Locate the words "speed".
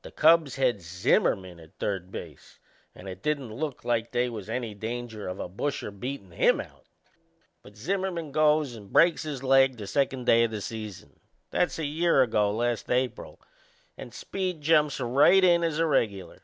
14.14-14.62